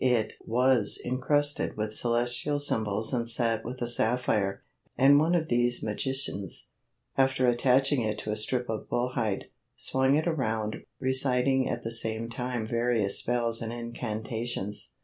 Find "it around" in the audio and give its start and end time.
10.15-10.77